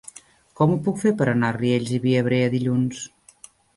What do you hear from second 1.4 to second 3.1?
a Riells i Viabrea dilluns?